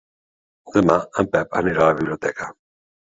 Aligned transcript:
Demà 0.77 0.95
en 1.23 1.29
Pep 1.35 1.53
anirà 1.59 1.83
a 1.83 1.91
la 1.91 1.99
biblioteca. 1.99 2.49